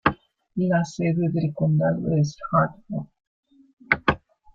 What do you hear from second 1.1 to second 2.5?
del condado es